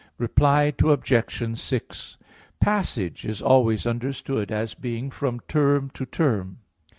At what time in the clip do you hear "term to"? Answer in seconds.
5.41-6.07